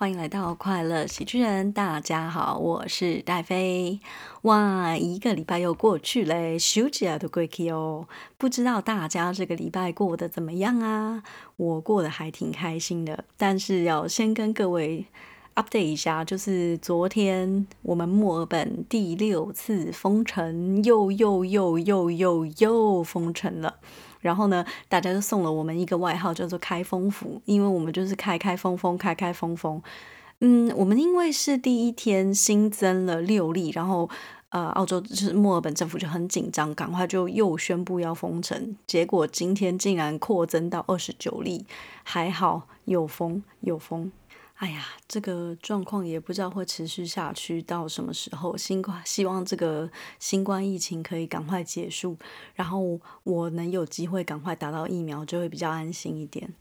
[0.00, 4.00] 欢迎来到快乐喜剧人，大家好，我是戴飞。
[4.40, 8.08] 哇，一个礼拜又过去嘞，休假都过去哦。
[8.38, 11.22] 不知道大家这个礼拜过得怎么样啊？
[11.56, 15.04] 我过得还挺开心的，但是要先跟各位
[15.54, 23.74] update 一下，就是昨天我们墨尔本第六次封城，又又又又又又封城了。
[24.20, 29.82] 然后呢，大家就送了我们一个外号，叫做“开封府”，因为我们就是开开封封，开开封封。
[30.40, 34.08] 嗯，我们因为是第一天新增了六例，然后
[34.48, 38.76] 呃，澳洲就是墨尔本政府就很紧张，赶快就又宣布要封城。
[38.86, 41.66] 结果今天竟然扩增到二十九例，
[42.02, 44.10] 还好有封有封。
[44.60, 48.54] 哎呀，这个状况也不知道会持续下去到什么时候。
[48.58, 52.18] 新冠，希望这个新冠疫情可以赶快结束，
[52.54, 56.52] 然后我能有机会赶快打到疫苗，就会比较安心一点。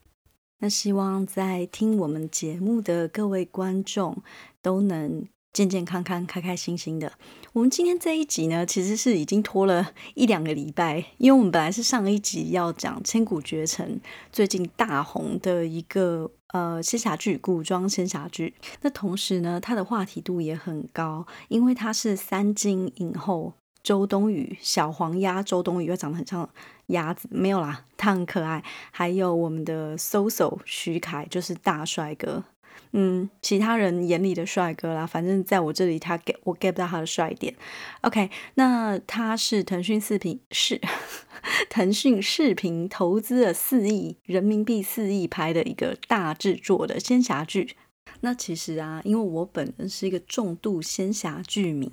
[0.60, 4.24] 那希望在听我们节目的各位观众
[4.62, 5.28] 都能。
[5.52, 7.12] 健健康康、开开心心的。
[7.54, 14.00] 我们今天这一集呢，其实是已经拖了一两个礼拜，因为我们本来是上一集要讲《千古绝尘》
[14.32, 18.54] 最近大红的一个呃仙侠剧，古装仙侠剧。
[18.82, 26.48] 那同时呢，它的话题度也很高，因为它是三金影后周冬雨，小黄鸭周冬雨又长得很像
[26.88, 28.64] 鸭子，没有啦，它很可爱。
[28.92, 32.44] 还有我们的 SoSo 徐凯，就是大帅哥。
[32.92, 37.56] 嗯，其他人眼里的帅哥啦，反正在我这里，他给我 get 不到他的帅点。
[38.02, 40.82] OK，那他是腾讯视频是
[41.70, 47.76] 腾讯视频投资了四亿人民币四亿拍的一个大制作的仙侠剧。
[48.22, 51.92] 那其实啊，因为我本人是一个重度仙侠剧迷，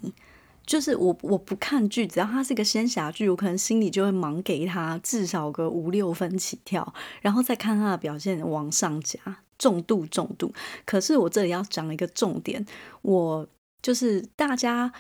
[0.65, 9.21] 就是我我不看剧，只要它是一个仙侠剧，我可能心里就会盲给他至少个五六分起跳，然后再看他的表现往上加。
[9.59, 10.53] 重度重度，
[10.85, 12.65] 可是我这里要讲一个重点，
[13.03, 13.47] 我
[13.83, 14.93] 就是大家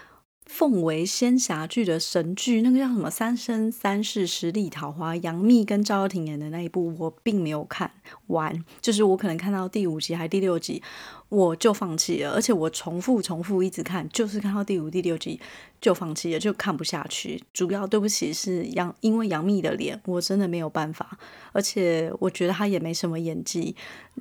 [0.46, 7.90] 奉为仙侠剧的神剧，那个叫什么《三生三世十里桃花》，杨幂跟赵又廷演的那一部，我并没有看
[8.28, 10.82] 完，就是我可能看到第五集还第六集。
[11.28, 15.40] 我就放弃了，而且我重复重复一直看，就是看到第五、第六集
[15.80, 17.42] 就放弃了，就看不下去。
[17.52, 21.18] 主要对不起是杨，因为杨幂的脸，我真的没有办法，
[21.50, 23.74] 而且我觉得她也没什么演技，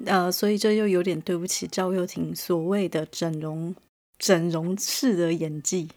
[0.06, 3.76] 呃，所以这又有点对不起赵又廷所谓的整容
[4.18, 5.88] 整容式的演技。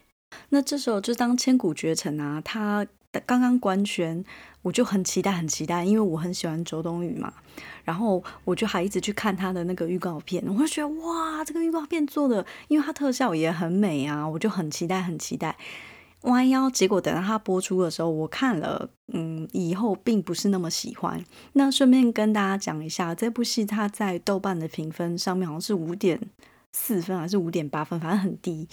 [0.49, 2.85] 那这时候就当千古绝尘啊，他
[3.25, 4.23] 刚刚官宣。
[4.61, 7.31] 我就很期待，很期待，因为我很喜欢周冬雨嘛。
[7.85, 15.55] 然后我就还一直去看她的那个预告片，我就觉得哇，这个预告片做的，因为它特效也很美啊，我就很期待，很期待。
[16.23, 21.23] 弯腰，结果等到它播出的时候，我看了，嗯，以后并不是那么喜欢。
[21.53, 26.19] 那顺便跟大家讲一下，这部戏它在豆瓣的评分上面好像是五点
[26.73, 28.67] 四分还是五点八分，反正很低。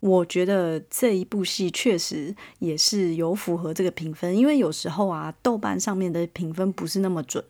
[0.00, 7.44] 我觉得这一部戏确实也是有符合这个评分，因为有时候啊，豆瓣上面的评分不是那么准，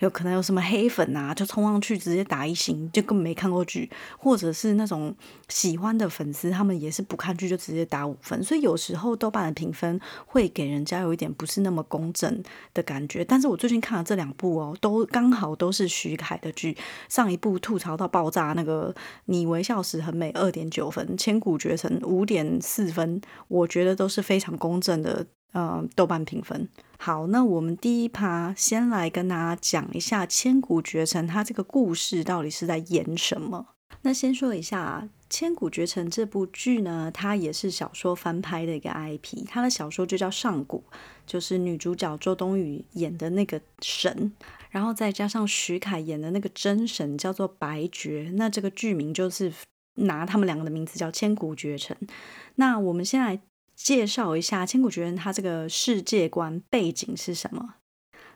[0.00, 3.88] 有可能有什么黑粉啊，就冲上去直接打一星，就根本没看过剧，
[4.18, 5.14] 或者是那种
[5.48, 12.42] 喜欢的粉丝，他们也是不看剧就直接打五分，所以有时候豆瓣的评分会给人家有一点不是那么公正
[12.74, 13.24] 的感觉。
[13.24, 16.76] 但是我最近看了这两部哦，都刚好都是徐凯的剧，
[17.08, 18.94] 上一部吐槽到爆炸那个
[19.24, 21.93] 你微笑时很美，二点九分，千古绝尘。
[22.02, 26.68] 五点四分，我觉得都是非常公正的，呃，豆瓣评分。
[26.98, 33.66] 好，那我们第一趴先来跟大家讲一下《千古绝尘》它这个故事到底是在演什么。
[34.02, 40.82] 那先说一下《千古绝尘》这部剧呢，它也是小说翻拍的一个 IP，它的小说就叫《上古》，
[41.26, 44.32] 就是女主角周冬雨演的那个神，
[44.70, 49.52] 然后再加上徐凯演的那个真神叫做白绝，那这个剧名就是。
[49.94, 51.96] 拿他们两个的名字叫《千古绝尘》。
[52.56, 53.40] 那我们先来
[53.74, 57.76] 介绍一下《千古绝尘》它这个世界观背景是什么？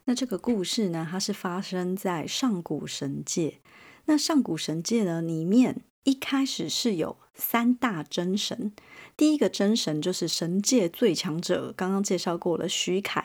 [0.05, 3.61] 那这个故事呢，它是发生在上古神界。
[4.07, 8.71] 那上古神界呢，里面一开始是有三大真神。
[9.17, 13.25] 第一个真神就是神界最强者，刚刚介绍过了，徐凯，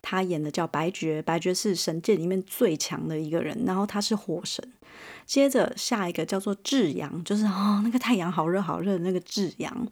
[0.00, 1.20] 他演的叫白绝。
[1.20, 4.72] 白绝是神界里面最强的一个人，然后他是火神。
[5.26, 9.86] 接着下一个叫做智阳，就是哦，那个太阳好热好热的那个智阳。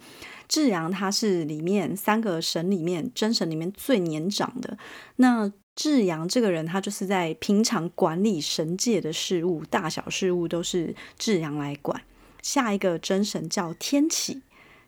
[0.49, 4.77] 智阳他是里面三个神里面真神里面最年长的。
[5.17, 12.03] 那智阳这个人，他就是在平常管理神界的事物，大小事物都是智阳来管。
[12.47, 14.41] 下一个真神叫天启，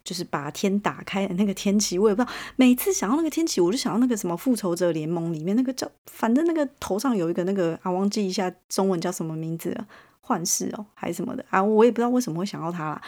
[0.05, 1.99] 就是把天打开的那个天启。
[1.99, 9.89] 我也不知道，每次想到那个天启，我就想到那个什么复仇者联盟里面那个叫，反正那个头上有一个那个啊，忘记一下中文叫什么名字了。
[10.21, 11.61] 幻视哦，还是什么的啊？
[11.61, 13.03] 我也不知道为什么会想到他啦。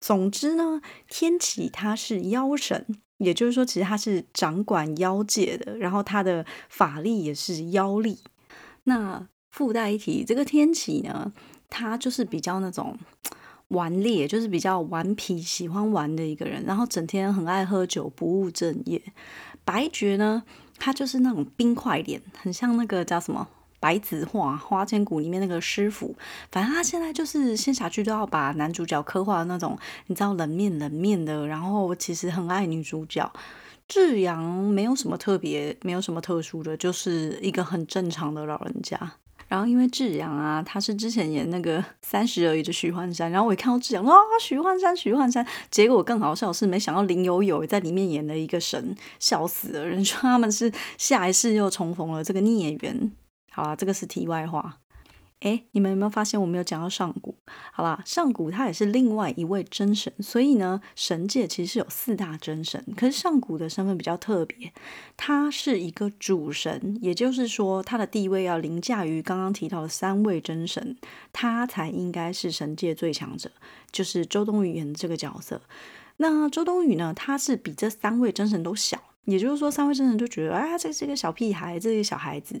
[0.00, 2.86] 总之呢，天启他是妖神，
[3.16, 8.18] 也就是说，其实他是掌管妖界的，然后他的法力也是妖力。
[8.84, 11.32] 那附带一提，这个天启呢，
[11.70, 12.94] 他就是比较那种
[13.68, 19.02] 顽劣，就是比较顽皮，喜欢玩的一个人，然后整天很爱喝酒，不务正业。
[19.64, 20.42] 白绝呢，
[20.78, 23.48] 他就是那种冰块脸，很像那个叫什么？
[23.78, 26.16] 白子画花千骨里面那个师傅，
[26.50, 33.30] 反正他现在就是仙侠剧都要把男主角刻画的那种，你知道冷面冷面的，然后其实很爱女主角。
[33.86, 38.98] 志阳没有什么特别，没有什么特殊的，就是一个很正常的老人家。
[39.48, 45.46] 然后因为志阳啊，他是之前演那个 三十而已的许幻山，然后我一看到志阳，啊，许幻山，许幻山。
[45.70, 49.86] 结果更好笑是，没想到林有有在里面演了一个神，笑死了。
[49.86, 53.12] 人说他们是下一世又重逢了这个孽缘。
[53.50, 54.78] 好啊，这个是题外话。
[55.40, 57.36] 哎，你们有没有发现我没有讲到上古？
[57.72, 62.82] 好啦，上古他也是另外一位真神，所以呢，神界其实是有四大真神。
[62.96, 64.72] 可是上古的身份比较特别，
[65.16, 70.96] 他是一个主神，也就是说他的地位要凌驾于刚刚提到的三位真神，
[71.32, 73.50] 他才应该是神界最强者，
[73.92, 75.60] 就是周冬雨演的这个角色。
[76.16, 82.60] 那周冬雨呢，他是比这三位真神都小，也就是说三位真神就觉得，哎，这是一个小屁孩，这是一个小孩子。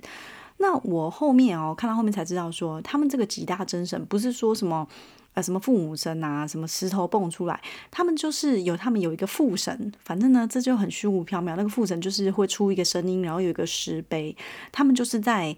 [0.58, 4.88] 那我后面哦，看到后面才知道说，他们这个几大真神不是说什么
[5.34, 7.60] 呃什么父母神啊，什么石头蹦出来，
[7.90, 11.54] 他们就是有他们有一个父神，反正呢这就很虚无缥缈。
[11.56, 14.34] 那个父神就是会出一个声音，然后有一个石碑，
[14.72, 15.54] 他们就是在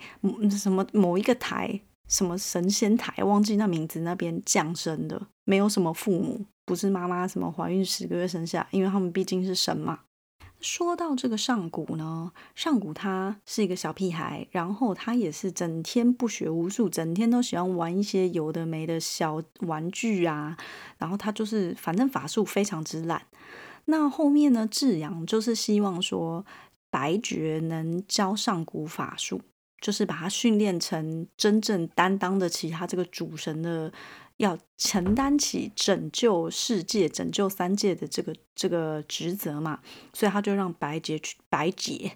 [0.50, 10.00] 什么某一个台，什么神仙台，忘记那名字那边降生的，没有什么父母，不是妈妈什么怀孕十个月生下，因为他们毕竟是神嘛。
[10.60, 20.56] 说到这个上古呢，上古他是一个小屁孩，然后他也是整天不学无术，整天都喜欢玩一些有的没的小玩具啊，
[20.98, 23.22] 然后他就是反正法术非常之烂。
[23.84, 26.44] 那后面呢，智阳就是希望说
[26.90, 29.40] 白绝能教上古法术，
[29.80, 33.92] 就是把他训练成真正担当得起他这个主神的。
[34.38, 39.80] 要承担起拯救世界、拯救三界的这个这个职责嘛，
[40.12, 42.12] 所以他就让白洁去白洁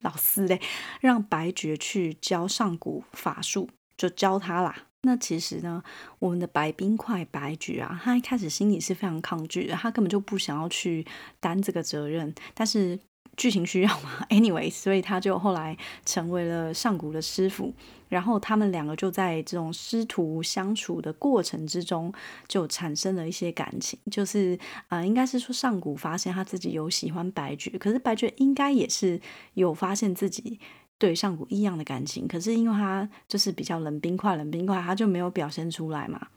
[0.00, 0.60] 老师嘞，
[1.00, 4.88] 让白绝去教上古法术，就教他啦。
[5.02, 5.82] 那其实呢，
[6.18, 11.06] 我们的白冰块白绝啊，他一开始心里是非常抗拒的，他根本就不想要去
[11.38, 12.98] 担这个责任，但是。
[13.36, 14.26] 剧情需要嘛？
[14.30, 17.72] Anyway，所以他就后来成为了上古的师傅，
[18.08, 22.12] 然后他们两个就在这种师徒相处的过程之中，
[22.46, 23.98] 就产生了一些感情。
[24.10, 24.58] 就是
[24.88, 29.20] 啊，应该是说上古发现他自己有喜欢白绝，可是白绝应该也是
[29.54, 30.60] 有发现自己
[30.98, 36.28] 对上古异样的感情，可是因为他就是比较冷冰块，冷冰块，他就没有表现出来嘛。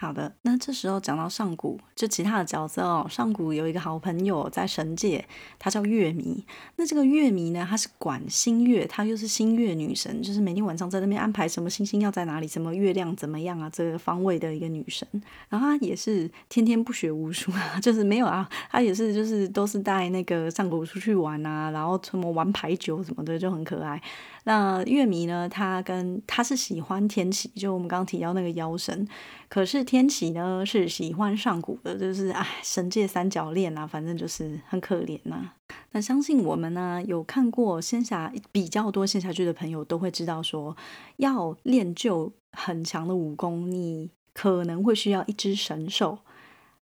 [0.00, 3.04] 好的，那这时候讲到上古，就其他的角色哦。
[3.10, 5.26] 上古有一个好朋友在神界，
[5.58, 6.46] 她叫月迷。
[6.76, 15.06] 那这个月迷呢，她是管星月，她又是星月女神，就是每天晚上在那边安排什么星星要在哪里，什么月亮怎么样啊，这个方位的一个女神。
[15.48, 24.00] 然后她也是天天不学无术啊， 就是没有啊，她也是就是都是带那个上古出去玩啊，然后什么玩牌九什么的，就很可爱。
[24.48, 25.46] 那月迷呢？
[25.46, 29.06] 他跟他是喜欢天启，就我们刚刚提到那个妖神。
[29.46, 35.52] 可是天启呢是喜欢上古的，就是哎，神界三角恋啊，反正就是很可怜呐。
[35.92, 40.74] 那相信我们呢有看过仙侠比较多仙侠剧的朋友都会知道，说
[41.18, 46.20] 要练就很强的武功，你可能会需要一只神兽。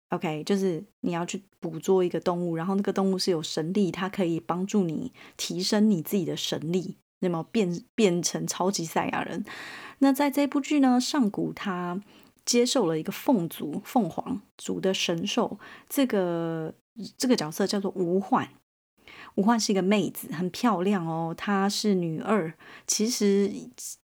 [0.09, 6.97] OK，就是你要去捕捉一个动物，然后那个动物是有神力，它可以帮助你提升你自己的神力。
[7.25, 9.43] 那么变变成超级赛亚人？
[9.99, 11.99] 那在这部剧呢，上古他
[12.45, 15.57] 接受了一个凤族凤凰族的神兽，
[15.89, 16.73] 这个
[17.17, 18.47] 这个角色叫做吴焕。
[19.35, 22.53] 吴焕是一个妹子，很漂亮哦，她是女二。
[22.87, 23.51] 其实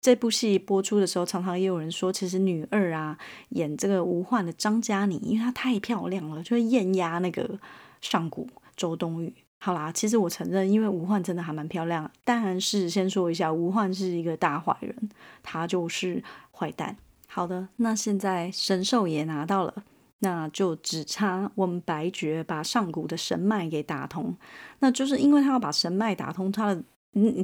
[0.00, 3.17] 这部戏播出的时候，常常也有人说，其实女二啊
[3.50, 7.59] 演这个吴焕的张嘉倪，因为她太漂亮了，就会艳压那个
[8.00, 9.33] 上古周冬雨。
[9.62, 12.11] 好啦，其实我承认，因为吴焕真的还蛮漂亮。
[12.25, 14.97] 但是先说一下，吴焕是一个大坏人，
[15.43, 16.97] 他就是坏蛋。
[17.29, 19.85] 好的，那现在神兽也拿到了，
[20.21, 24.35] 那就只差我们白绝把上古的神脉给打通。
[24.79, 26.83] 那就是因为他要把神脉打通，他的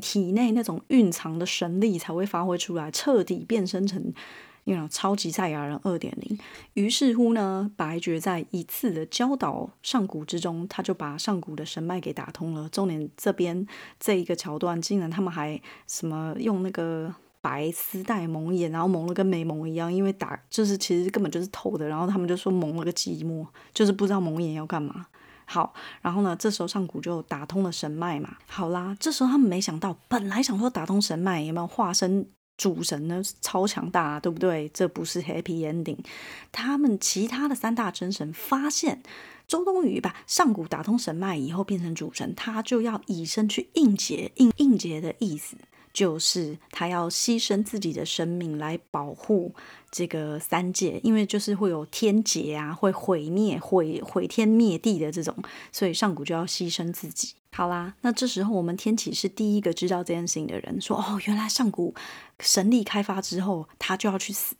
[0.01, 4.13] 体内那种蕴藏的神力才会发挥出来，彻底变身成。
[4.67, 6.37] 因为超级赛亚人二点零，
[6.75, 12.69] 于是乎呢，白绝在一次的教导上古之中，他就把上古的神脉给打通了。
[12.71, 13.65] 重点这边
[14.01, 25.07] 这一个桥段，竟然他们还什么用那个白丝带蒙眼，然后蒙了跟没蒙一样，因为打就是其实根本就是透的，然后他们就说蒙了个寂寞，就是不知道蒙眼要干嘛。
[25.45, 28.37] 好，然后呢，这时候上古就打通了神脉嘛。
[28.49, 33.23] 好啦，这时候他们没想到，本来想说打通神脉有没有化身主神呢？
[33.41, 34.69] 超强大，对不对？
[34.73, 35.99] 这不是 happy ending。
[36.51, 39.03] 他们其他的三大真神发现。
[39.47, 44.33] 周冬雨把上古打通神脉以后变成主神，他就要以身去应劫。
[44.37, 45.57] 应应劫的意思
[45.97, 49.55] 就是他要牺牲自己的生命来保护
[49.91, 55.35] 这个三界，因为就是会有天劫啊，会毁灭、毁毁天灭地的这种，
[55.73, 57.33] 所以上古就要牺牲自己。
[57.51, 61.95] 好啦，那这时候我们天启是第一个知道这件事情的人，说哦，原来上古
[62.41, 64.55] 神力开发之后，他就要去死。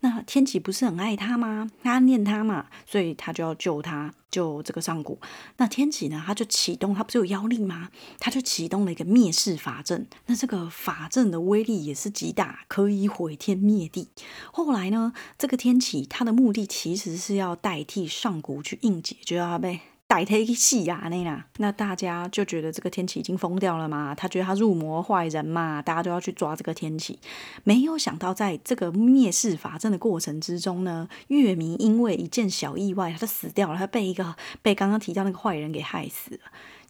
[0.00, 1.70] 那天启不是很爱他吗？
[1.82, 5.18] 他念他嘛，所以他就要救他，救这个上古。
[5.58, 7.90] 那天启呢，他就启动，他不是有妖力吗？
[8.18, 10.06] 他就启动了一个灭世法阵。
[10.26, 14.08] 那这个法阵的威力也是极大，可以毁天灭地。
[14.52, 19.80] 后来呢，这个天启他的目的其实是要代替上古去应劫，就要被。
[20.10, 24.12] 逮他去戏呀，那啦，那大家就觉得这个天启已经疯掉了嘛？
[24.12, 25.80] 他觉得他入魔坏人嘛？
[25.80, 27.16] 大家都要去抓这个天启。
[27.62, 33.78] 没有想到，在这个灭世法阵的过程之中呢，月明因为一件小意外，他就死掉了。
[33.78, 36.40] 他被一个被刚刚提到那个坏人给害死了。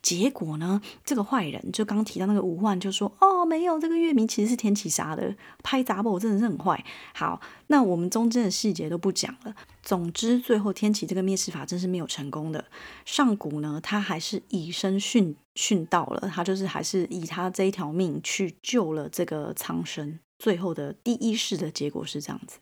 [0.02, 0.80] 结果呢？
[1.04, 6.83] 这个坏人就刚提到那个吴焕，就说：“哦，没有，这个月明其实是天启杀的，拍杂报真的是很坏。”
[7.14, 9.54] 好，那我们中间的细节都不讲了。
[9.83, 12.64] 总之，最后天启这个灭世法真是没有成功的。
[13.04, 20.19] 上古呢，他还是以身殉殉道了，他就是还是以他这一条命去救了这个苍生。
[20.38, 22.59] 最后的第一世的结果是这样子。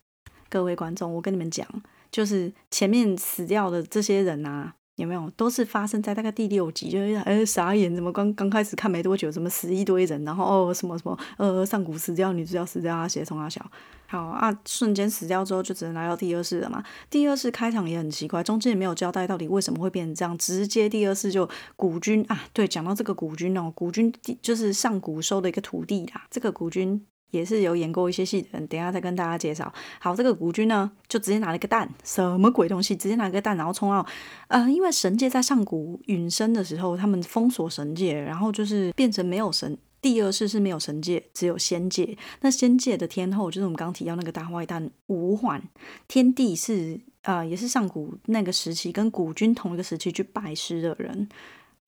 [0.48, 1.68] 各位观众，我跟你们讲，
[2.10, 4.74] 就是前面死掉的这些人啊。
[4.98, 6.90] 有没有都是发生在大概第六集？
[6.90, 10.24] 就是哎傻眼，怎么刚刚开始看没多久，怎么死一堆人？
[10.24, 13.64] 然后哦什么什么呃上古死掉，女主角死掉，啊血从啊小
[14.08, 16.82] 好啊，瞬间死掉之后就只能来到第二世了嘛。
[17.08, 24.12] 第二世开场也很奇怪，中间也没有交代到底为什么会变成这样，直接第二世就古君啊，对，讲到这个古君哦，古君
[24.42, 27.06] 就是上古收的一个徒弟啦，这个古君。
[27.30, 29.72] 也是有演过一些戏的人，等下再跟大家介绍。
[30.00, 32.96] 好，这个古君呢，就直接拿了一个蛋，什么鬼东西？
[32.96, 34.06] 直接拿个蛋，然后冲到，
[34.48, 39.76] 呃，因为神界在上古陨生的时候，他们封锁神界，然后就是变成没有神。
[40.00, 42.16] 第二世是没有神界，只有仙界。
[42.40, 45.60] 那仙界的天后就是我们刚提到那个大坏蛋吴焕，
[46.06, 51.28] 天帝是啊，也是上古那个时期跟古君同一个时期去拜师的人。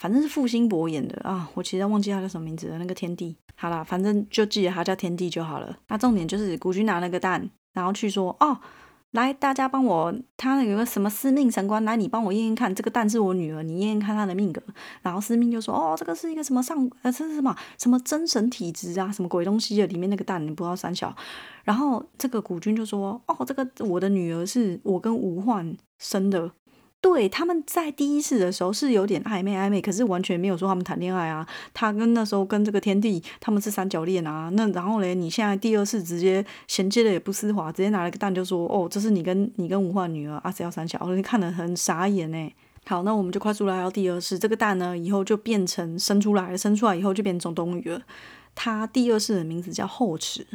[0.01, 2.79] 反正是傅辛博演的啊，我其实忘记他叫什么名字了。
[2.79, 5.77] 那个天帝，好了，反正就记得他叫天帝就好了。
[5.89, 8.59] 那重点就是古君拿那个蛋，然后去说哦，
[9.11, 14.63] 来大家帮我，他有个什么司命神官，来你帮我验验看，这个蛋是我女儿，你验验看她的命格。
[15.03, 21.15] 然后司命就说哦，这个是一个什么上呃这是什么什么真神体质啊，什么鬼东西的，里面那个蛋你不知道三小。
[21.65, 26.51] 然后这个古君就说哦，这个我的女儿是我跟吴焕生的。
[27.03, 31.47] 对，他们在第一次的时候是有点暧昧暧昧，可是完全没有说他们谈恋爱啊。
[31.73, 34.51] 他跟那时候跟这个天地他们是三角恋啊。
[34.53, 42.53] 那然后嘞，你现在第二次直接衔接的也不丝滑，直接拿了个蛋就说哦，这是你跟你跟吴焕女儿阿斯要三小，你看得很傻眼呢。
[42.85, 48.03] 好，那我们就快速来到第二世，这个蛋呢以后就变成生出来了，生出来以后就变成冬雨了。
[48.55, 50.47] 他第二世的名字叫后池，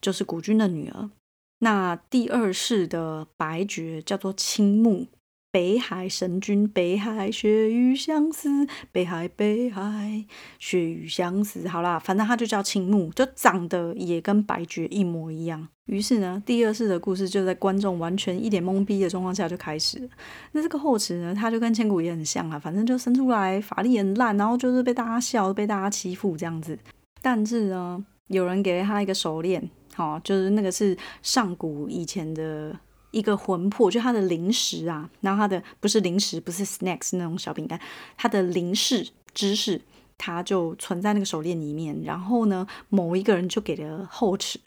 [0.00, 1.10] 就是古君的女儿。
[1.58, 5.08] 那第二世的白绝叫做青木。
[5.50, 10.24] 北海神君，北海血雨相思，北海北海
[10.58, 11.66] 血雨相思。
[11.66, 15.66] 好啦，反正他就叫青木，就长得也跟白绝一模一样。
[15.86, 20.08] 于是呢，第二世的故事就在观众完全一脸懵逼的状况下就开始。
[20.52, 26.78] 那这个后池呢，他就跟千古也很像啊，反正就生出来法力很烂，然后就是被大家笑，被大家欺负这样子。
[27.22, 32.78] 但是呢，有人给了他一个手链，好，就是那个是上古以前的。
[33.18, 37.78] 一个魂魄，就他的零食啊，然后他的不是零食，不是 snacks 那种小饼干，
[38.16, 39.80] 他的零食、芝士，
[40.16, 42.02] 他就存在那个手链里面。
[42.04, 44.60] 然后呢，某一个人就给了后池，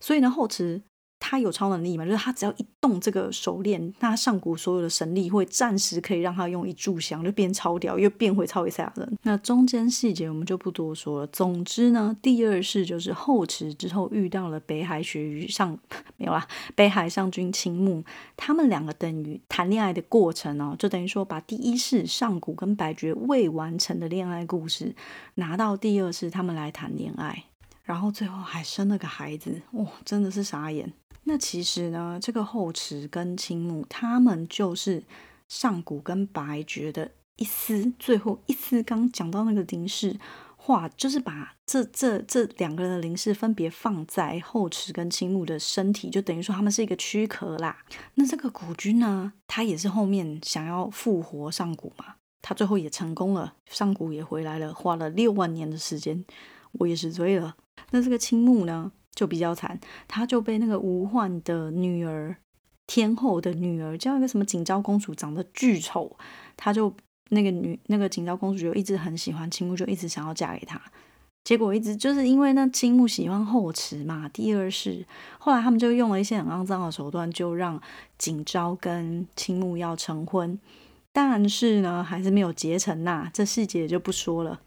[0.00, 0.82] 所以呢，后池。
[1.26, 2.04] 他有超能力嘛？
[2.04, 9.18] 就是他只要一动这个手链，那上古所有的神力会暂时可以让他用一炷香就变超屌，又变回超维赛亚人。
[9.22, 11.26] 那中间细节我们就不多说了。
[11.28, 15.78] 总之呢，第二世就是后池之后遇到了北海鳕鱼上
[16.18, 18.04] 没有啦，北海上君青木，
[18.36, 24.94] 他们两个等于谈恋爱的过程哦，就等于说把第一世上古跟白绝未完成的恋爱故事
[25.36, 27.44] 拿到第二世他们来谈恋爱，
[27.82, 30.92] 然后最后还生了个孩子，哇，真的是傻眼。
[31.24, 35.02] 那其实呢，这个后池跟青木，他们就是
[35.48, 40.18] 上古跟白绝的一丝，最后一丝刚讲到那个灵氏
[40.56, 47.78] 画，就是把这这这两个人的灵视分别放在后池跟青木的身体，就等于说他们是一个躯壳啦。
[48.14, 56.24] 那这个古君呢，他也是后面想要复活上古嘛，他最后也成功了，上古也回来了，花了六万年的时间，
[56.72, 57.56] 我也是醉了。
[57.90, 59.78] 那这个青木呢，就比较惨，
[60.08, 62.36] 他就被那个吴焕的女儿。
[62.86, 66.14] 天后的女儿叫一个什么景昭公主，长得巨丑，
[66.54, 66.94] 她就
[67.30, 70.78] 那个女那个景昭公主就一直很喜欢青木，就一直想要嫁给他。
[71.44, 75.06] 结果一直就是因为那青木喜欢后池嘛，第二世，
[75.38, 77.80] 后来他们就用了一些很肮脏的手段，就让
[78.18, 80.58] 景昭跟青木要成婚，
[81.10, 84.60] 但是呢还是没有结成呐，这细节就不说了。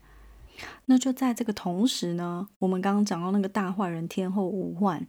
[0.86, 5.08] 那就在这个同时呢，我们刚刚讲到那个大坏人天后无患。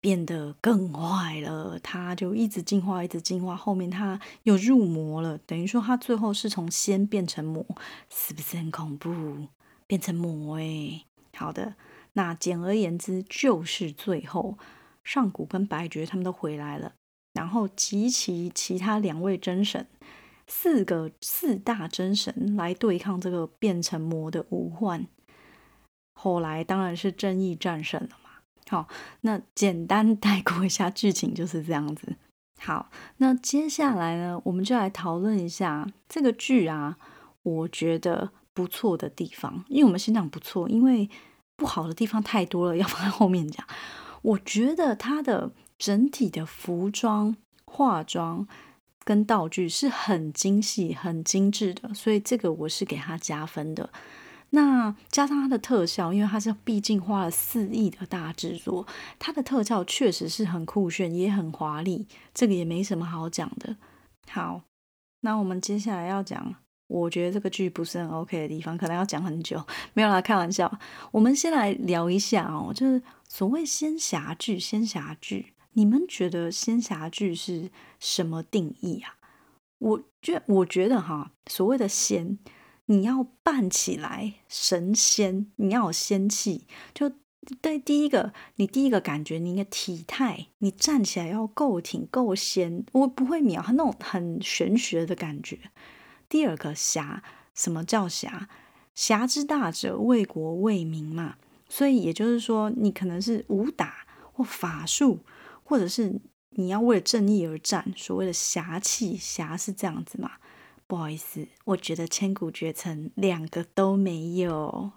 [0.00, 3.56] 变得更坏了，他就一直进化，一直进化。
[3.56, 7.64] 后面他又入魔了，等于说他最后是从仙变成魔，
[8.10, 9.48] 是不是很恐怖？
[9.86, 11.76] 变成魔哎，好的，
[12.12, 14.58] 那简而言之就是最后
[15.02, 16.92] 上古跟白绝他们都回来了，
[17.32, 19.86] 然后集齐其他两位真神，
[20.46, 25.06] 四个四大真神来对抗这个变成魔的无患。
[26.14, 28.30] 后来当然是正义战胜了嘛。
[28.68, 28.88] 好，
[29.22, 32.16] 那简单 带过一下剧情就是这样子。
[32.60, 36.96] 好，那接下来呢，我们就来讨论一下这个剧啊，
[37.42, 39.64] 我觉得不错的地方。
[39.68, 41.10] 因为我们先讲不错，因为
[41.56, 43.66] 不好的地方太多了，要放在后面讲。
[44.22, 47.36] 我觉得它的整体的服装、
[47.66, 48.48] 化妆
[49.04, 53.90] 跟道具是很精细、很精致的，所以这个我是给他加分的。
[54.50, 58.86] 那加上它的特效，因为它是毕竟花了四亿的大制作，
[59.18, 63.76] 它的特效确实是很酷炫，也很华丽，这个也没什么好讲的。
[64.30, 64.62] 好，
[65.22, 66.54] 那我们接下来要讲，
[66.86, 69.60] 我觉得这个剧不是很 OK 的地方，可能要讲很久，
[69.92, 70.78] 没有啦，开玩笑。
[71.10, 79.16] 我们先来聊一下哦，就是所谓仙侠剧，仙侠剧，你们觉得仙侠剧是什么定义啊？
[79.78, 82.38] 我觉我觉得哈，所谓的仙。
[82.86, 86.66] 你要扮起来神仙，你要有仙气。
[86.92, 87.10] 就
[87.62, 95.58] 对第一个，你第一个感觉，你的体态，你站起来要够挺够仙，我不会秒那种很玄学的感觉。
[96.28, 97.22] 第二个侠，
[97.54, 98.50] 什么叫侠？
[98.94, 101.36] 侠之大者，为国为民嘛。
[101.70, 105.20] 所以也就是说，你可能是武打或法术，
[105.64, 110.32] 或者是你要为了正义而战，所谓的侠气，侠是这样子嘛。
[110.86, 114.92] 不好意思，我觉得千古绝尘两个都没有。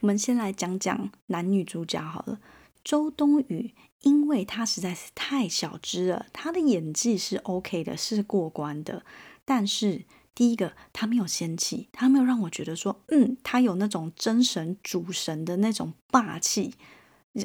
[0.00, 2.40] 我们先来讲讲男女主角好了。
[2.82, 9.04] 周冬雨，因为她实在是太小只了，她的演技是 OK 的，是过关的。
[9.44, 10.04] 但是
[10.34, 16.74] 第一个，她没有仙气，她没有让我觉得说，嗯，她有那种真神主神的那种霸气。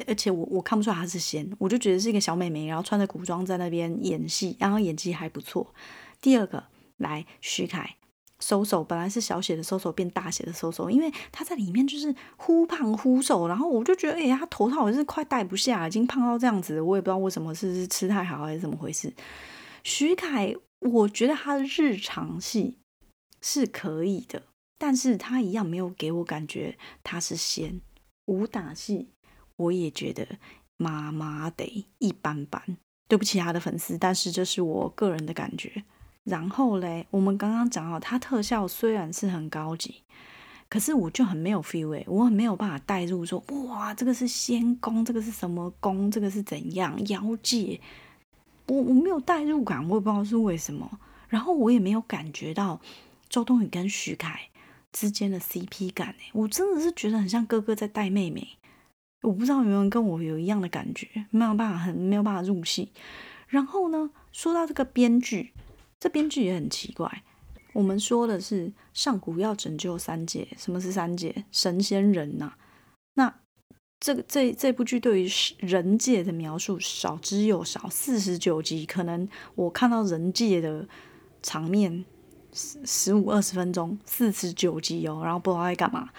[0.06, 5.74] 而且我我看不出来她是仙，我就觉得是一个小美眉，然后穿着古装在那边演戏，然后演技还不错。
[6.20, 6.64] 第二个。
[6.98, 7.96] 来，徐凯，
[8.38, 19.12] 搜搜本来是小写的搜搜变大写的搜搜，因为他在里面就是忽胖忽瘦，然后我就觉得，哎，他头套是快戴不下，已经胖到这样子，我也不知道为什么是吃太好还是怎么回事。
[19.84, 22.78] 徐凯，我觉得他的日常戏
[23.42, 24.44] 是可以的，
[24.78, 27.82] 但是他一样没有给我感觉他是仙。
[28.24, 29.10] 武打戏
[29.56, 30.26] 我也觉得
[30.76, 32.62] 麻麻得一般般，
[33.08, 35.84] 对不起他的粉丝，但是这是我个人的感觉。
[36.24, 40.02] 然后嘞，我们刚刚讲到，它特效虽然是很高级，
[40.68, 43.38] 可是我就很没有 feel 哎，我很没有办法带入，说
[43.68, 47.80] 哇，这个是仙宫，这个是什么宫，这个是怎样妖界，
[48.66, 50.98] 我我没有代入感，我也不知道是为什么。
[51.28, 52.80] 然后我也没有感觉到
[53.28, 54.48] 周冬雨跟徐凯
[54.92, 58.48] 之间的 CP 感哎，我真的是觉得很像哥哥在带妹妹，
[59.26, 62.92] 我不知道有没有人跟我有一样的感觉，没有办法，很没有办法入戏。
[63.48, 65.52] 然后呢，说到这个编剧。
[65.98, 67.22] 这编剧也很奇怪。
[67.72, 71.44] 我们说的是上古要拯救三界，什么是三界？
[71.50, 72.52] 神仙人呐。
[73.14, 73.34] 那
[73.98, 80.86] 这个这这部剧对于人界的描述少之又少，四十九集，可能我看到人界的
[81.42, 82.04] 场面
[82.52, 86.10] 十十五二十分钟，四十九集哦，然后不知道在干嘛。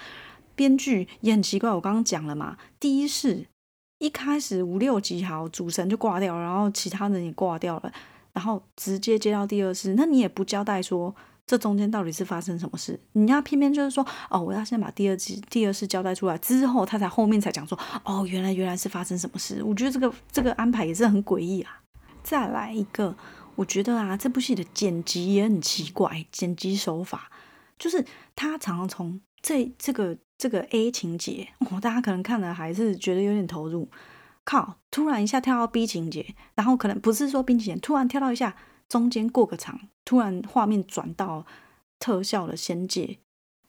[0.57, 3.45] 编剧也很奇怪，我刚刚讲了嘛，第一是
[3.99, 7.93] 一开始五六集好，主神就挂掉，然后其他人也挂掉了。
[8.33, 11.15] 然后直接接到第二世，那你也不交代说
[11.47, 12.99] 这中间到底是发生什么事？
[13.13, 19.63] 你要偏偏就是说，哦，我要先把第二集、第二世交代出来之后，他才后面才讲说，哦，原来原来是发生什么事？
[19.63, 21.81] 我觉得这个这个安排也是很诡异啊。
[22.21, 23.15] 再来一个，
[23.55, 27.31] 我觉得啊，这部戏的剪辑也很奇怪，剪辑手法
[27.79, 33.89] 就是他常常从这这个这个 A 情节，哦，大家可能看了还是觉得有点投入。
[34.49, 34.77] 靠！
[34.89, 38.55] 突然一下跳到 B 情节，然后可能不是说 B 情节，突然跳到一下
[38.87, 41.45] 中间过个场，突然画面转到
[41.99, 43.17] 特效的仙界，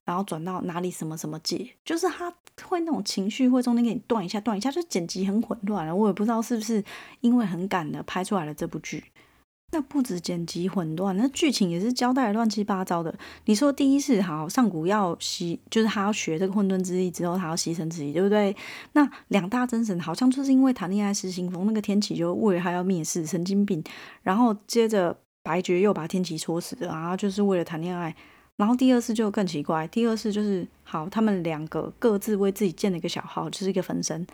[0.05, 6.85] 然后转到哪里什么什么界，就是他会那种情绪会中间给你断一下断一下，就剪辑很混乱我也不知道是不是
[7.23, 9.03] 因为很赶的拍出来了这部剧。
[9.71, 13.15] 那不止剪辑混乱，那剧情也是交代乱七八糟的。
[13.45, 18.57] 你说第一次好上古要牺，就是他要学这个混沌之力之后，他要牺牲自己，对不对？
[18.95, 23.85] 那两大真神好像就是因为谈恋爱失心疯，那个天启就为了他要灭世，神经病。
[24.23, 28.17] 然后接着白绝又把天启戳死了，然后就是为了谈恋爱。
[28.57, 34.27] 然后第二次就更奇怪，第二次就是好，他们两个各自为自己建了一个小号，就是一个分身。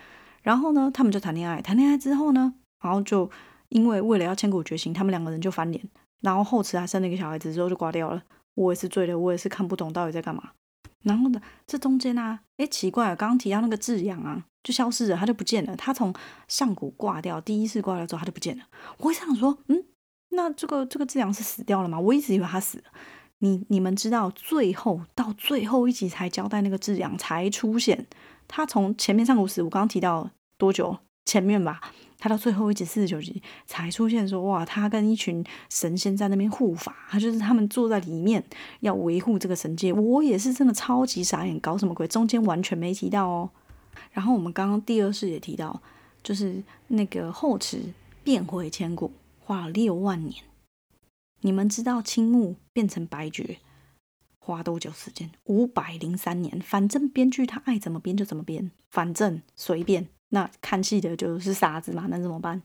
[0.42, 3.28] 然后呢，他们就谈恋爱，谈恋爱之后呢，然后就。
[3.74, 5.84] 因为为了要千古觉醒，他们两个人就翻脸，
[6.20, 8.22] 然后后池还生了一个小孩子之后就挂掉了。
[8.54, 10.52] 我也是醉了，我也是看不懂到底在干嘛。
[11.02, 15.74] 然后呢，这中间啊，哎，奇怪，刚刚提到那个智阳啊，就消失了，他就不见了。
[15.74, 16.14] 他从
[16.46, 18.62] 上古挂掉，第一次挂掉之后他就不见了。
[18.98, 19.84] 我想说，嗯，
[20.28, 21.98] 那这个这个智阳是死掉了吗？
[21.98, 22.84] 我一直以为他死了。
[23.38, 28.06] 你你们知道，最后到最后一集才交代那个智阳才出现。
[28.46, 30.96] 他从前面上古死，我刚刚提到多久？
[31.26, 31.80] 前面吧。
[32.24, 38.42] 他到最后一集四十九集才出现，说哇，他跟一群神仙在那边护法，他就是他们坐在里面
[38.80, 39.92] 要维护这个神界。
[39.92, 42.08] 我也是真的超级傻眼，搞什么鬼？
[42.08, 43.50] 中间完全没提到哦。
[44.10, 45.82] 然后我们刚刚第二世也提到，
[46.22, 50.42] 就是那个后池变回千古花了六万年。
[51.42, 53.58] 你们知道青木变成白绝
[54.38, 55.30] 花多久时间？
[55.44, 56.58] 五百零三年。
[56.62, 60.08] 反正编剧他爱怎么编就怎么编，反正随便。
[60.34, 62.60] 那看戏的就是傻子嘛，能怎么办？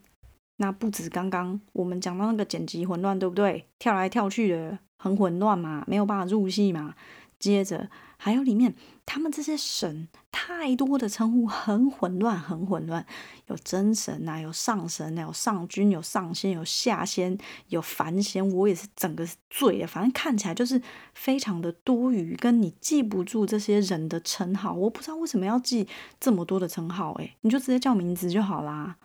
[0.56, 3.64] 那不止刚刚我们讲到那个剪辑混乱，对不对？
[3.78, 6.96] 跳来跳去的很混乱嘛，没有办法入戏嘛。
[7.38, 7.88] 接着
[8.22, 8.74] 还有里面
[9.06, 13.06] 他们这些神太多的称呼，很混乱，很混乱。
[13.46, 18.46] 有真神呐，有上神，有上君，有上仙，有下仙，有凡仙。
[18.52, 20.80] 我也是整个醉了，反正看起来就是
[21.14, 24.74] 非常的多余，跟你记不住这些人的称号。
[24.74, 25.88] 我不知道为什么要记
[26.20, 28.96] 这么多的称号，诶，你就直接叫名字就好啦。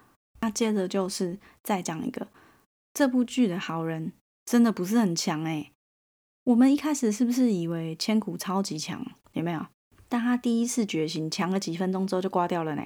[0.42, 2.28] 那接着就是再讲一个，
[2.94, 4.12] 这部剧的好人
[4.46, 5.72] 真的不是很强，诶。
[6.46, 9.04] 我们一开始是不是以为千古超级强？
[9.34, 9.66] 有没有？
[10.08, 12.84] 但他第一次觉醒，强了几分钟之后就挂掉了呢？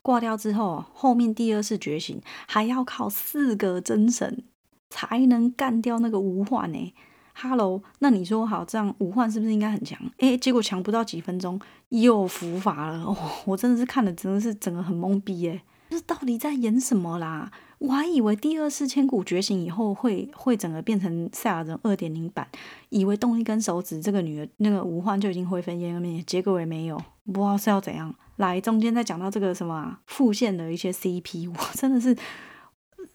[0.00, 4.44] 挂掉之后，后面第二次觉醒还要靠四个真神
[4.88, 6.94] 才能干掉那个无患呢
[7.34, 10.00] ？Hello，那你说好，这样无患是不是应该很强？
[10.16, 13.04] 诶，结果强不到几分钟又伏法了。
[13.04, 15.60] 哦，我真的是看的真的是整个很懵逼诶，
[15.92, 17.50] 这到底在演什么啦？
[17.78, 22.48] 我还以为第二次千古觉醒以后会会整个变成赛亚人二点零版，
[22.88, 28.14] 以为动一根手指，这个女的那个无患就已经灰飞烟灭，结果也没有，不知道是要怎样。
[28.36, 32.16] 来中间再讲到这个什么复线的一些 CP， 我真的是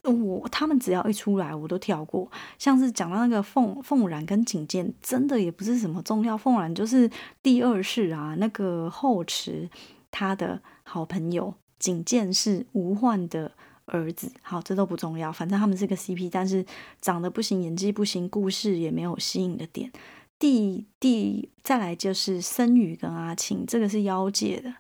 [0.04, 7.10] 我他们只要一出来我都跳过，像是讲到那个凤凤然跟景剑，真的也不是什么重要，凤然就是
[7.42, 9.70] 第二世啊，那个后池
[10.12, 13.54] 他的好朋友，景剑是吴患的。
[13.90, 16.66] 儿子，好，这都不重要，反正他们是个 CP，但是
[17.00, 19.90] 长得不行，演技不行，故事也没有吸引的点。
[20.38, 24.76] 第第再来就是森宇跟阿庆，这个是妖界的，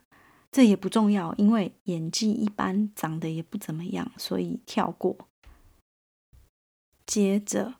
[0.51, 5.15] 这也不重要，因为演技一般，长得也不怎么样，所以跳过。
[7.05, 7.75] 接着。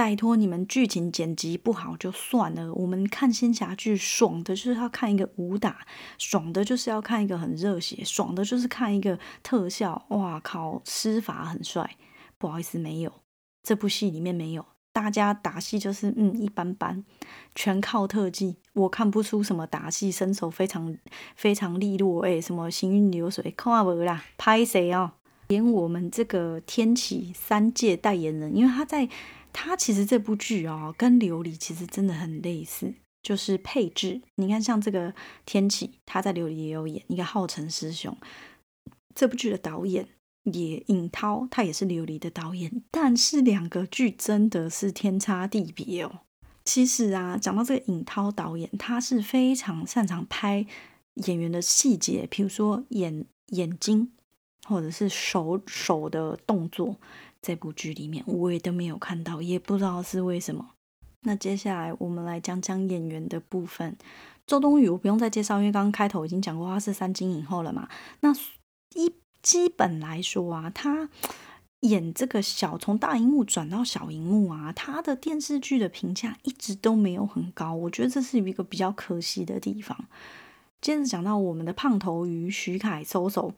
[0.00, 2.72] 拜托你们，剧情剪辑不好就算了。
[2.72, 5.86] 我们看仙侠剧，爽的就是要看一个武打，
[6.16, 10.06] 爽的就是要看一个很热血，爽的就是看一个特效。
[10.08, 11.98] 哇靠，施法很帅。
[12.38, 13.12] 不好意思，没有
[13.62, 14.64] 这部戏里面没有。
[14.90, 17.04] 大家打戏就是嗯一般般，
[17.54, 18.56] 全靠特技。
[18.72, 20.96] 我看不出什么打戏身手非常
[21.36, 22.24] 非常利落。
[22.24, 24.24] 哎，什么行云流水，看不啦？
[24.38, 25.16] 拍谁啊？
[25.48, 29.06] 连我们这个天启三界代言人，因为他在。
[29.52, 34.20] 他其实这部剧啊，跟琉璃其实真的很类似，就是配置。
[34.36, 38.16] 你看，像这个天启，他在琉璃也有演一个浩辰师兄。
[39.14, 40.06] 这部剧的导演
[40.44, 46.20] 也尹涛，他也是琉璃的导演，但是两个剧真的是天差地别哦。
[46.64, 50.64] 其实啊，讲到这个尹涛导演，他是非常擅长拍
[51.26, 54.12] 演员的细节，譬如说眼眼睛，
[54.68, 56.96] 或者是手手的动作。
[57.42, 60.70] 这部剧里面我也都没有看到，也不知道是为什么。
[61.22, 63.96] 那接下来我们来讲讲演员的部分。
[64.46, 67.88] 周冬雨我不用再介绍，因为刚刚开头已经讲过她是三金影后了嘛。
[68.20, 68.34] 那
[68.94, 71.08] 一基本来说啊，她
[71.80, 79.96] 演这个小从大荧幕转到小荧幕啊，他的电视剧的评价一直都没有很高，我觉得这是一个比较可惜的地方。
[80.80, 83.54] 接着讲到我们的胖头鱼徐凯搜搜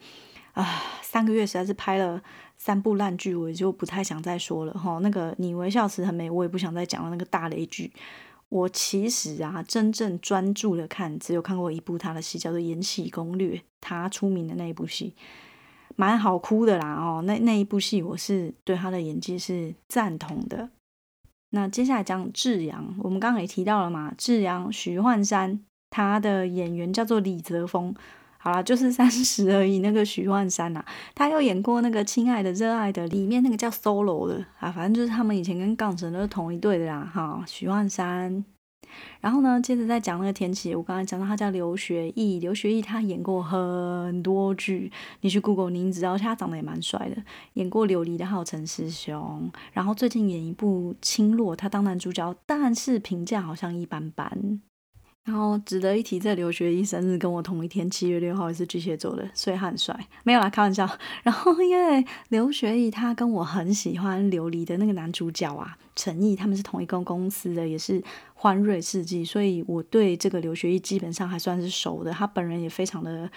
[0.52, 2.22] 啊，三个月实在是拍了
[2.58, 4.98] 三部烂剧，我就不太想再说了哈。
[5.02, 7.10] 那个你微笑时很美，我也不想再讲了。
[7.10, 7.90] 那个大雷剧，
[8.50, 15.14] 我其实啊，真正专注的看，只有看过一部他的戏，叫做《延禧攻略》，他出名的那一部戏。
[15.96, 20.70] 蛮好哭的啦哦，那那一部戏我是对他的演技是赞同的。
[21.50, 25.60] 那接下来讲志阳，我们刚刚也提到了嘛，志阳徐焕山，
[25.90, 27.94] 他的演员叫做李泽峰。
[28.42, 29.78] 好啦，就是三十而已。
[29.78, 37.08] 那个徐焕山呐，他又演过那个《亲爱的热爱的》里面那个叫 Solo 的啊，反正就是他们以前跟杠神都是同一队的啦。
[37.14, 38.44] 哈，徐焕山。
[39.20, 47.22] 然后呢，接着再讲那个天启，我刚才讲到他叫刘学义，刘学义他演过很多剧，你去 Google 您知道，他长得也蛮帅的，
[47.54, 54.60] 演过《琉璃的浩辰师兄》，然后最近演一部《青落》，他当男主角，但是评价好像一般般。
[55.24, 59.96] 然后值得一提，这刘学义生日跟我同一天，七月六号也是巨蟹座的，所以他很帅。
[60.24, 60.88] 没有啦，开玩笑。
[61.22, 68.02] 然后因为刘学义他跟我很喜欢琉璃的那个男主角啊，陈毅，他们是同一个公司的，也是
[68.34, 72.10] 欢瑞世纪，所以我对这个刘学义基本上还算是熟的。
[72.10, 73.30] 他本人也非常的。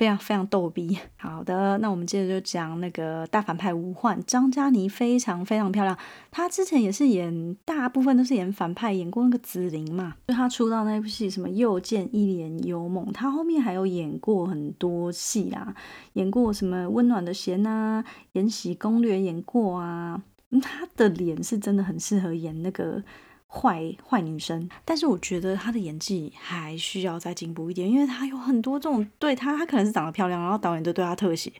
[0.00, 0.98] 非常非常逗逼。
[1.18, 5.94] 好的，那我们接着就讲那个大反派吴焕，张嘉倪非常非常漂亮。
[6.30, 10.14] 她之前也是演，大部分都是演反派，演过那个紫菱嘛。
[10.26, 15.74] 就她出道那部戏，什么又见一帘幽梦，她后面还有演过很多戏啦，
[16.14, 20.22] 演过什么温暖的弦啊，延禧攻略演过啊。
[20.62, 23.04] 她的脸是真的很适合演那个。
[23.52, 31.52] 坏坏女生，但是我觉得她的演技还需要再进步一点，因为她有很多这种对她，她可能是长得漂亮，然后导演都对她特写，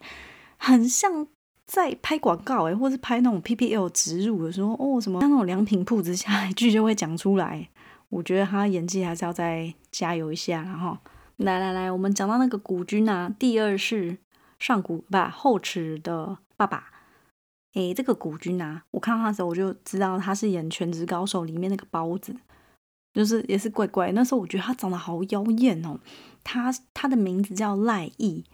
[0.57, 1.27] 很像
[1.67, 7.69] 在拍广告诶，或是拍那种 PPL 植入的时候，哦什么像那种良品铺子下一句 就会讲出来。
[8.09, 10.97] 我觉得她演技还是要再加油一下，然后
[11.39, 14.19] 来来来，我们讲到那个古君啊，第二世
[14.59, 16.85] 上古不后池的爸爸。
[17.75, 22.35] 诶，这个古君啊，我看到他的时候，我就知道他是演《全职高手》里面那个包子，
[23.15, 24.11] 就是也是怪怪。
[24.13, 26.01] 那时候我觉得他长得好妖艳哦。
[26.43, 28.45] 他他的名字叫赖艺，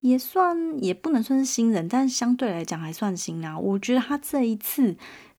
[0.00, 3.58] 也算也不能算是新人，但是相对来讲还算新啊。
[3.58, 4.96] 我觉得他这一次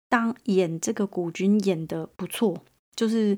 [0.10, 2.62] 当演这个古君演的不错，
[2.96, 3.38] 就是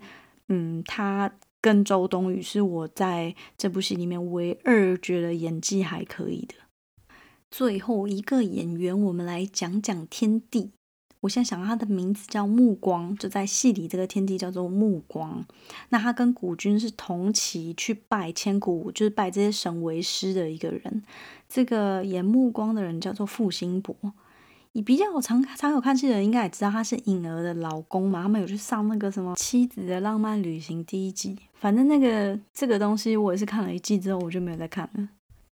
[0.49, 1.31] 嗯，他
[1.61, 6.55] 跟周冬雨是我在这部戏里面唯二觉得演技还可以的。
[7.57, 10.71] 最后一个演员，我们来讲讲天帝。
[11.21, 15.45] 我现在想他的名字叫目光，就在戏里这个天帝叫做目光。
[15.87, 21.01] 那他跟古君是同期去拜千古，就是拜这些神为师的一个人。
[21.47, 23.95] 这个演目光的人叫做傅辛博。
[24.73, 31.37] 你比较常常有看戏的人应该也知道他是颖儿的老公嘛，他们有去上那个什么《妻子的浪漫旅行》第一集。
[31.53, 35.07] 反正那个这个东西，我也是看了一季之后，我就没有再看了。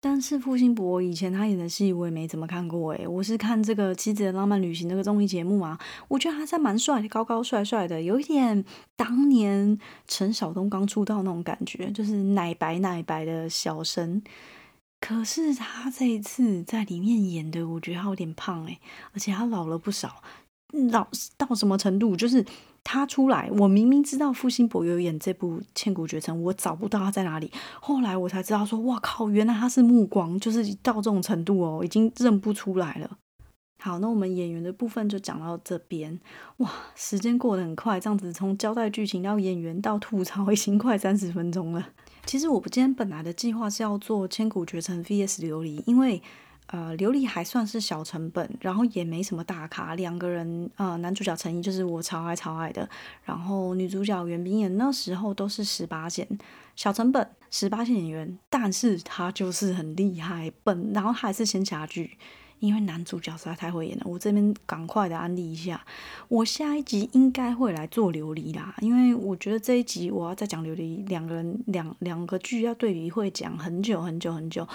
[0.05, 8.65] 但是傅辛博以前他演的戏我也没怎么看过诶，我是看这个《妻子的浪漫旅行》这个综艺节目啊，我觉得他在蛮帅的，高高帅帅的，有一点
[8.97, 14.21] 当年陈晓东刚出道那种感觉，就是奶白奶白的小生。
[14.99, 18.77] 可是他这一次在里面演的，我觉得他有点胖诶，
[19.13, 20.21] 而且他老了不少，
[20.91, 22.17] 老到什么程度？
[22.17, 22.45] 就是。
[22.83, 27.51] 他出来，我明明知道傅辛博有演这部《千古绝尘》，我找不到他在哪里。
[27.79, 33.17] 后来我才知道，说哇靠，原来他是目光，就是到这种程度哦，已经认不出来了。
[33.79, 36.19] 好，那我们演员的部分就讲到这边。
[36.57, 41.89] 哇，时间过得很快，这样子从交代剧情到演员到吐槽，已经快三十分钟了。
[42.25, 46.21] 其实我今天本来的计划是要做《千古绝尘》VS 琉璃，因为。
[46.73, 52.89] 呃，琉璃还算是小成本，然后也没什么大咖，两个人，呃，男主角陈毅就是我超爱超爱的，
[53.23, 56.27] 然后女主角袁冰妍那时候都是十八线，
[56.75, 62.17] 小成本十八线演员，但是他就是很厉害，本然后还是仙侠剧。
[62.59, 65.86] 因为男主角实在太会演了，我这边赶快的安利一下，
[66.29, 74.65] 我下一集应该会来做琉璃啦，因为我觉得这一集我要再讲琉璃，两个人两两个剧要对比会讲很久很久很久，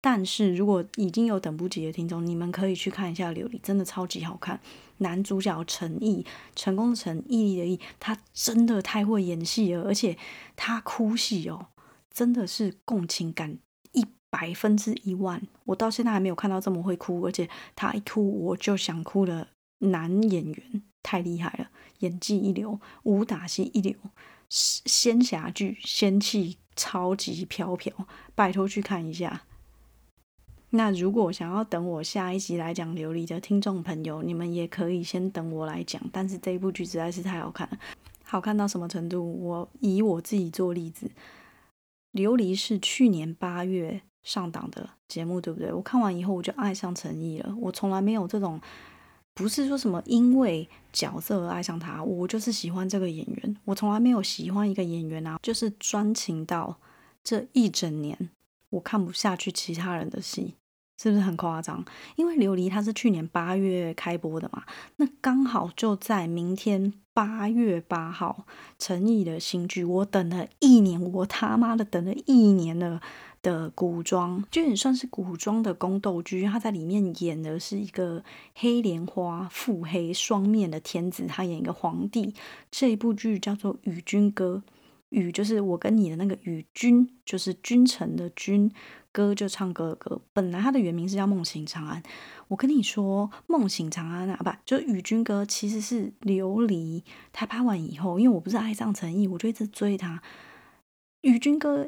[0.00, 4.60] 但是如果已经有等不及的听众，你们可以去看一下琉璃，真的超级好看，
[4.98, 10.16] 男主角陈毅，成功的成，毅力的毅，他真的太会演戏了，而且
[10.56, 11.66] 他哭戏哦，
[12.12, 13.58] 真的是共情感
[13.92, 14.04] 一。
[14.30, 23.94] 百分之一万，我到现在还没有看到这么会哭，而且他一哭我就想哭的男演员，太厉害了，演技一流，武打戏一流，
[24.50, 27.90] 仙侠剧仙气超级飘飘，
[28.34, 29.44] 拜托去看一下。
[30.70, 36.02] 那如果想要等我下一集来讲琉璃的听众朋友，你们也可以先等我来讲。
[36.12, 37.78] 但是这一部剧实在是太好看了，
[38.24, 39.32] 好看到什么程度？
[39.40, 41.10] 我以我自己做例子，
[42.12, 45.72] 琉璃是去年八月上档的节目，对不对？
[45.72, 47.54] 我看完以后我就爱上陈毅了。
[47.60, 48.60] 我从来没有这种。
[49.34, 53.56] 不是说什么因为角色而爱上他，我就是喜欢这个演员。
[53.64, 56.76] 我从来没有喜欢一个演员啊，就是专情到
[57.22, 58.30] 这一整年，
[58.70, 60.54] 我看不下去其他人的戏，
[61.00, 61.84] 是不是很夸张？
[62.16, 64.64] 因为《琉璃》它是去年八月开播的嘛，
[64.96, 68.44] 那刚好就在明天八月八号，
[68.78, 73.00] 陈毅的新剧，我等了一年，我他妈的等了一年了。
[73.40, 76.42] 的古装，就也算是古装的宫斗剧。
[76.42, 82.34] 他在里面演的是一个黑莲花腹黑双面的天子，他演一个皇帝。
[82.68, 84.60] 这一部剧叫做《与君歌》，
[85.10, 88.70] 与就是我跟你的那个与君，就是君臣的君，
[89.10, 90.20] 歌就唱歌的歌。
[90.32, 92.02] 本来它的原名是叫《梦醒长安》。
[92.48, 97.02] 我跟你说，《梦醒长安》啊，不就《与君歌》其实是琉璃。
[97.32, 100.16] 他拍完以后，因为我不是爱上陈毅，我就一直追他，
[101.22, 101.84] 《与君歌》。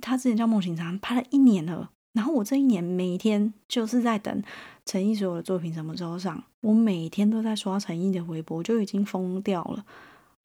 [0.00, 1.90] 他之前叫《梦醒长安》，拍了一年了。
[2.14, 4.42] 然后我这一年每天就是在等
[4.86, 6.42] 陈毅所有的作品什么时候上。
[6.62, 9.84] 我每天都在刷陈毅的微博，就已经疯掉了。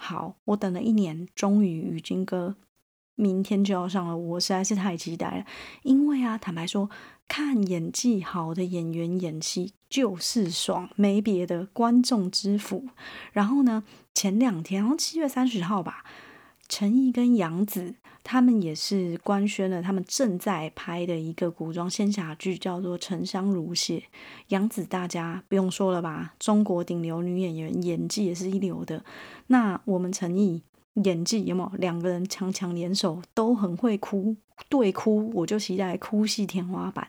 [0.04, 2.56] 好，我等了一年，终于《与君歌》
[3.14, 5.46] 明天就要上了，我实在是太期待了。
[5.84, 6.90] 因为啊，坦白说，
[7.28, 12.88] 看演技好的演员演戏就是爽，没别的，观众之福。
[13.32, 13.84] 然后呢，
[14.16, 16.04] 前两天，好像七月三十号吧，
[16.72, 17.96] 陈毅跟杨紫。
[18.24, 23.98] 他们也是官宣了，他们正在拍的一个古装仙侠剧，叫做《沉香如屑》。
[24.50, 29.04] 杨紫大家不用说了吧，中国顶流女演员，演技也是一流的。
[29.48, 30.62] 那我们陈毅
[31.04, 31.78] 演技有没有？
[31.80, 34.36] 两个人强强联手，都很会哭，
[34.70, 37.08] 对哭，我就期待哭戏天花板。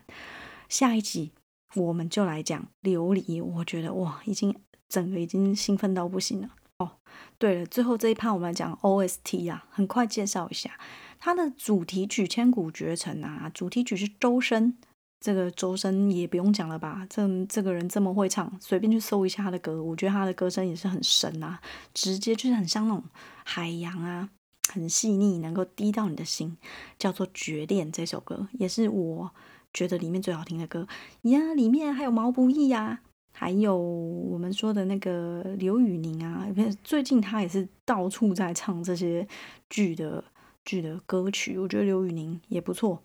[0.70, 1.30] 下一集
[1.74, 4.56] 我们就来讲琉璃，我觉得哇，已经
[4.88, 6.48] 整个已经兴奋到不行了。
[6.82, 6.90] 哦，
[7.38, 10.78] 对了，最后这一趴我们来讲 OST 啊，很快介绍一下
[11.18, 14.76] 它的主题曲《千古绝尘》啊，主题曲是周深，
[15.20, 17.06] 这个周深也不用讲了吧？
[17.08, 21.60] 这这个人这么会唱，随便去搜一下他的歌，我觉得他的歌声也是很神啊，
[21.94, 23.04] 直接就是很像那种
[23.44, 24.28] 海洋啊，
[24.72, 26.56] 很细腻，能够滴到你的心，
[26.98, 29.30] 叫做《绝恋》这首歌，也是我
[29.72, 30.88] 觉得里面最好听的歌
[31.22, 31.54] 呀。
[31.54, 33.00] 里面还有毛不易呀。
[33.42, 36.46] 还有我们说的那个刘宇宁啊，
[36.84, 39.26] 最近他也是到处在唱这些
[39.68, 40.22] 剧的
[40.64, 43.02] 剧的歌曲，我觉得刘宇宁也不错。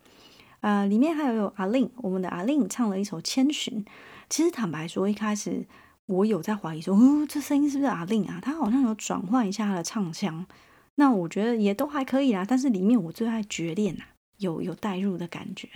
[0.59, 3.83] 呃，里面还有有阿令，我们的阿令唱了一首《千寻》。
[4.29, 5.65] 其实坦白说，一开始
[6.05, 8.39] 我有在怀疑说，哦，这声音是不是阿令啊？
[8.39, 10.45] 他好像有转换一下他的唱腔，
[10.97, 12.45] 那我觉得也都还可以啦。
[12.47, 14.03] 但是里面我最爱《绝恋》呐，
[14.37, 15.67] 有有带入的感觉。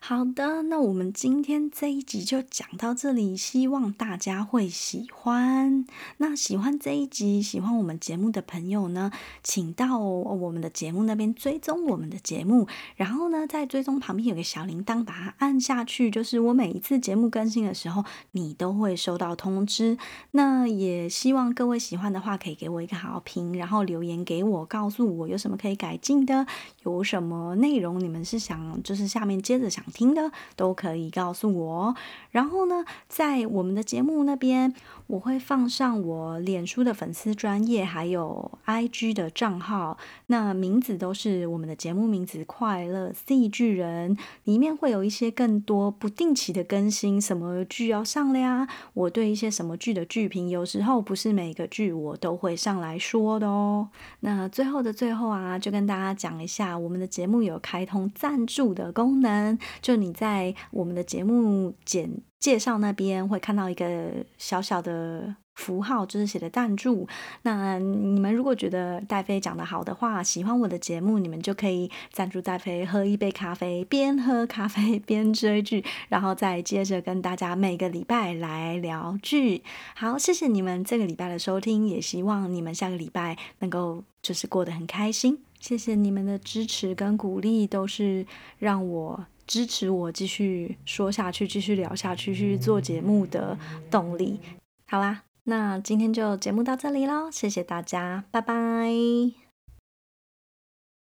[0.00, 5.84] 好的，那我们今天这一集就讲到这里，希望大家会喜欢。
[6.18, 9.10] 那喜欢这一集、喜欢我们节目的朋友呢，
[9.42, 19.98] 请到我们的节目那边追踪我们的节目，然后呢，在追踪旁边有个小铃铛，把它按下去，就是我每一次节目更新的时候，你都会收到通知。
[20.30, 26.46] 那也希望各位喜欢的话，可以给我一个好评，然后留言给我，告诉我有什么可以改进的，
[26.84, 29.84] 有什么内容你们是想，就是下面接着想。
[29.90, 31.94] 听的都可以告诉我，
[32.30, 34.74] 然后呢，在我们的节目那边，
[35.06, 39.96] 我会放上我脸书的粉丝专业，还有 IG 的账号，
[40.26, 48.68] 那名字都是我们的节目名字“快乐 C 巨人”，里面会有一些更多不定期的更新，什么剧要上了呀？
[48.94, 53.88] 我对一些什么剧的剧评，有时候不是每个剧我都会上来说的哦。
[54.20, 59.58] 那最后的最后啊，就跟大家讲一下，我们的节目有开通赞助的功能。
[59.80, 67.08] 就你在我们的节目简介绍那边会看到一个小小的符号，就是写的赞助。
[67.42, 79.64] 那你们如果觉得戴飞讲的好的话，喜欢我的节目，你们就可以赞助戴飞喝一杯咖啡，边喝咖啡边追剧，然后再接着跟大家每个礼拜来聊剧。
[79.96, 85.40] 好，谢谢你们这个礼拜的收听，也希望你们下个礼拜能够就是过得很开心。
[85.58, 88.24] 谢谢你们的支持跟鼓励，都是
[88.58, 89.26] 让我。
[89.48, 93.58] 支持我继续说下去，继续聊下去，去做节目的
[93.90, 94.38] 动力。
[94.86, 99.47] 好啦，那今天就节目到这里喽，谢谢大家，拜拜。